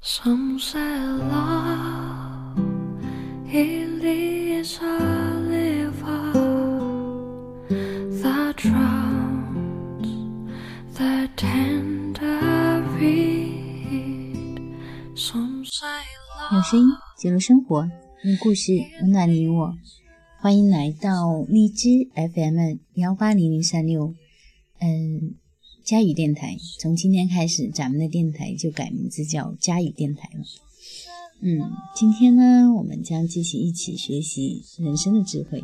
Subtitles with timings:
[0.00, 2.56] Some say love
[3.52, 4.98] it is a
[5.48, 6.32] river
[8.22, 10.06] that drowns
[10.96, 14.60] the tender reed.
[15.16, 15.88] Some say
[16.52, 16.86] 用声音
[17.16, 17.82] 记录生活，
[18.22, 18.72] 用故事
[19.02, 19.74] 温暖你我。
[20.40, 24.14] 欢迎来到荔枝 FM 幺八零零三六，
[24.78, 25.34] 嗯，
[25.88, 26.58] 佳语电台。
[26.78, 30.44] 从今天开始，咱们的电台就改名字叫佳语电台了。
[31.40, 31.62] 嗯，
[31.96, 35.62] 今天呢，我们将继续一起学习人生的智慧。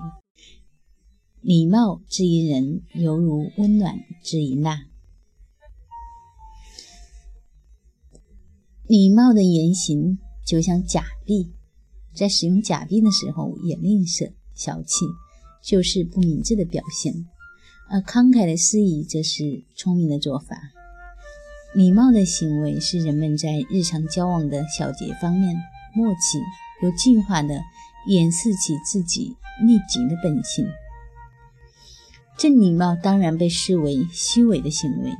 [1.42, 4.86] 礼貌之于人，犹如温暖之于蜡。
[8.86, 11.52] 礼貌的言行就像假币，
[12.14, 14.32] 在使用假币的时候也吝啬。
[14.54, 15.04] 小气
[15.62, 17.12] 就是不明智的表现，
[17.94, 20.56] 而慷慨的施以则是聪明的做法。
[21.72, 25.56] 礼貌的行为是人们在日常交往的小节方面
[25.94, 26.40] 默契、
[26.82, 27.60] 有计划地
[28.08, 30.66] 掩饰起自己利己的本性。
[32.36, 35.12] 这礼貌当然被视为虚伪的行为，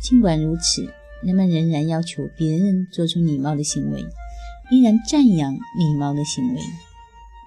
[0.00, 0.88] 尽管如此，
[1.24, 4.04] 人们仍然要求别人做出礼貌的行为，
[4.70, 6.60] 依然赞扬礼貌的行为。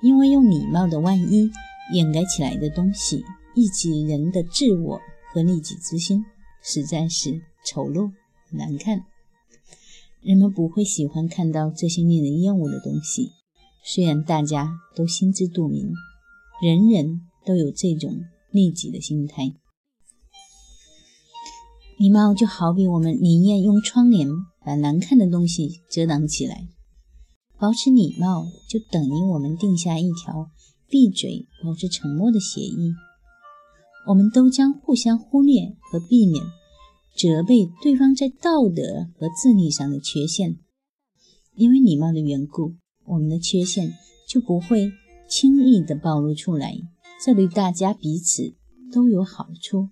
[0.01, 1.49] 因为用礼貌的外衣
[1.93, 3.23] 掩盖起来的东西，
[3.55, 4.99] 以及人的自我
[5.33, 6.23] 和利己之心，
[6.61, 8.11] 实在是丑陋
[8.51, 9.05] 难看。
[10.21, 13.31] 人们不会喜欢看到这些令人厌恶的东西，
[13.83, 15.93] 虽然大家都心知肚明，
[16.61, 19.53] 人人都有这种利己的心态。
[21.97, 24.27] 礼貌就好比我们宁愿用窗帘
[24.65, 26.67] 把难看的东西遮挡起来。
[27.57, 30.49] 保持礼貌，就等于我们定下一条
[30.89, 32.93] 闭嘴、保持沉默的协议。
[34.07, 36.43] 我们都将互相忽略和避免
[37.15, 40.57] 责备对方在道德和智力上的缺陷。
[41.55, 42.75] 因为礼貌的缘故，
[43.05, 43.93] 我们的缺陷
[44.27, 44.91] 就不会
[45.27, 46.75] 轻易的暴露出来，
[47.23, 48.53] 这对大家彼此
[48.91, 49.89] 都有好处。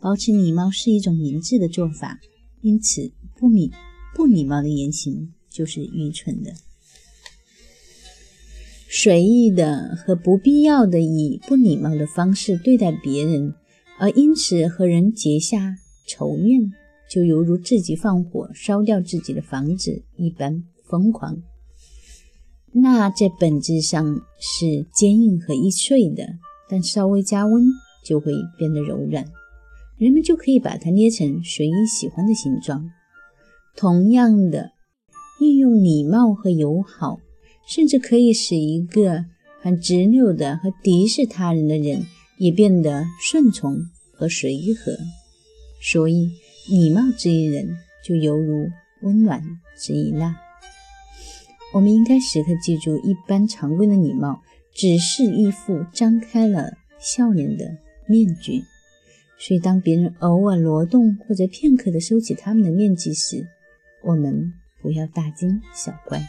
[0.00, 2.18] 保持礼貌是一种明智的做法，
[2.60, 3.72] 因此不礼
[4.14, 5.32] 不礼貌的言行。
[5.54, 6.50] 就是愚蠢的、
[8.94, 13.54] 随意的和不必要的以不礼貌的方式对待别人，
[13.98, 15.76] 而因此和人结下
[16.06, 16.70] 仇怨，
[17.10, 21.38] 就犹如自己放火烧掉自己的房子一般疯狂。
[22.70, 26.26] 那在本质上是坚硬和易碎的，
[26.68, 27.64] 但稍微加温
[28.04, 29.24] 就会变得柔软，
[29.96, 32.90] 人们就可以把它捏成随意喜欢的形状。
[33.74, 34.72] 同样的。
[35.40, 37.18] 运用礼貌和友好，
[37.74, 39.24] 甚至可以使一个
[39.62, 42.04] 很执拗的和敌视他人的人
[42.36, 43.78] 也变得顺从
[44.12, 44.94] 和随和。
[45.80, 46.30] 所以，
[46.68, 48.68] 礼貌之于人，就犹如
[49.00, 49.42] 温暖
[49.74, 50.36] 之于蜡。
[51.72, 54.42] 我们应该时刻记住，一般常规的礼貌
[54.74, 58.62] 只是一副张开了笑脸的面具。
[59.38, 63.48] 所以，当别人偶尔挪动或者片刻的收起他们的面具时，
[64.02, 64.52] 我们。
[64.82, 66.20] 不要大惊小怪。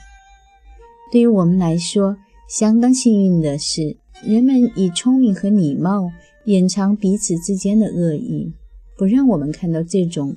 [1.13, 2.17] 对于我们来说，
[2.49, 6.11] 相当幸运的是，人们以聪明和礼貌
[6.45, 8.51] 掩藏彼此之间的恶意，
[8.97, 10.35] 不让我们看到这种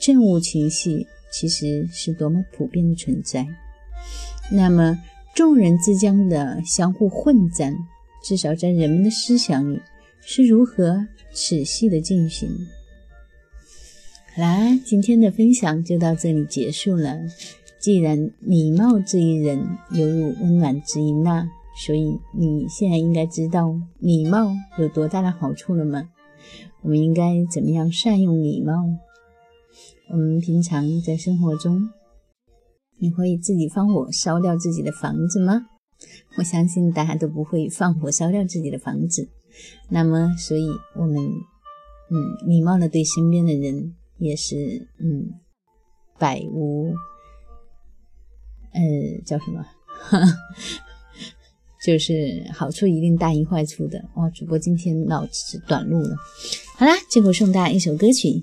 [0.00, 3.46] 憎恶情绪其实是多么普遍的存在。
[4.50, 4.98] 那么，
[5.32, 7.76] 众人之间的相互混战，
[8.24, 9.80] 至少在人们的思想里
[10.22, 12.50] 是如何仔细的进行？
[14.34, 17.16] 好啦，今天的分享就到这里结束了。
[17.86, 26.08] 既然礼貌之于人，犹如温暖之于蜡，所以你现在应该知道礼貌有多大的好处了吗？
[26.82, 28.72] 我们应该怎么样善用礼貌？
[30.10, 31.88] 我们平常在生活中，
[32.98, 35.68] 你会自己放火烧掉自己的房子吗？
[36.38, 39.28] 我相信大家都不会放火烧掉自己的房子。
[39.88, 40.66] 那么，所以
[40.96, 41.24] 我们
[42.10, 43.94] 嗯，礼貌的对身边的人。
[44.18, 45.34] 也是，嗯，
[46.18, 46.92] 百无，
[48.76, 49.64] 呃，叫什么？
[51.84, 54.04] 就是好处一定大于坏处的。
[54.14, 56.16] 哇，主播今天脑子短路了。
[56.76, 58.42] 好啦，最后送大家一首歌曲。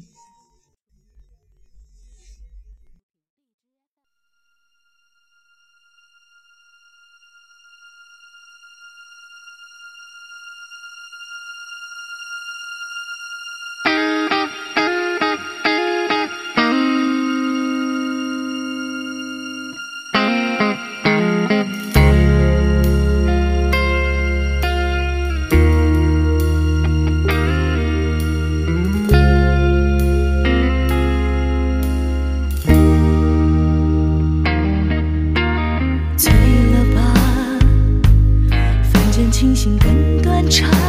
[39.63, 40.82] 情根断肠。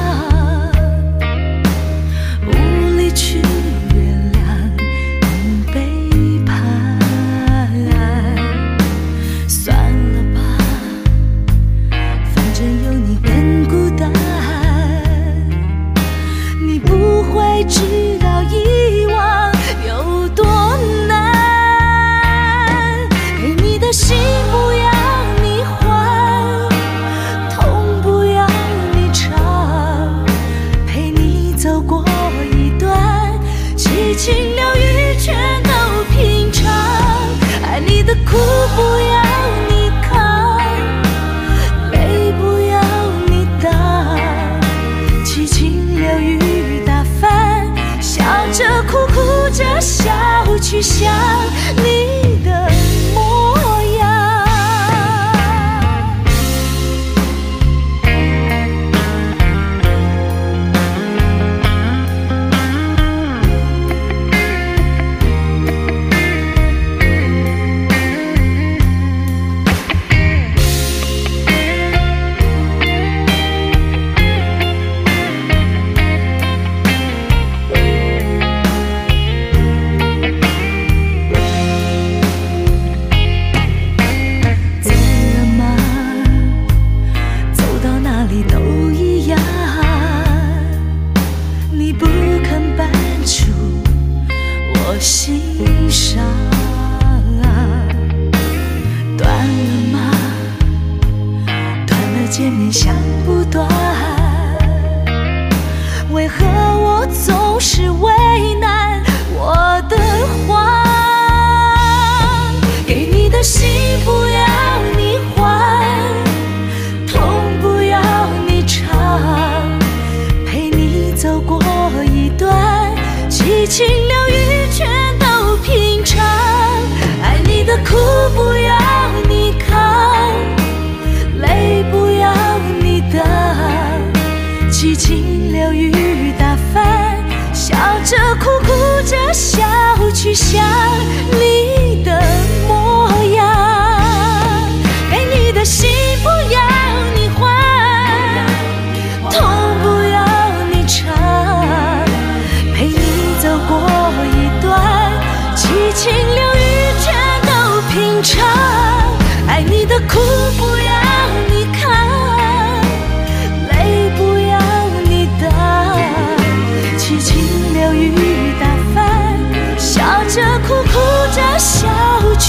[50.75, 51.15] 去想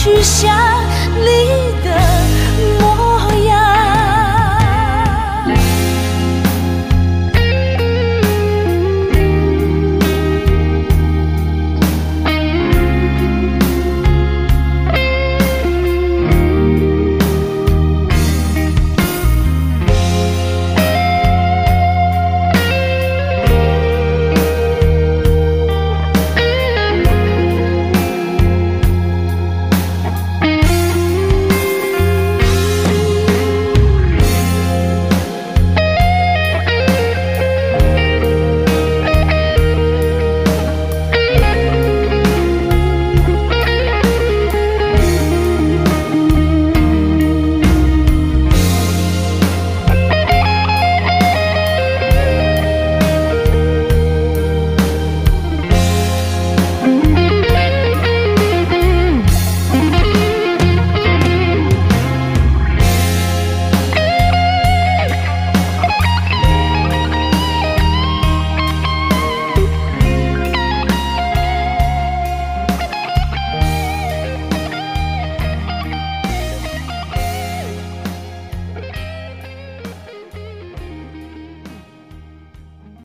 [0.06, 0.85] 去想